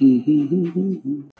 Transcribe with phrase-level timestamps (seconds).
[0.00, 1.31] Mm-hmm.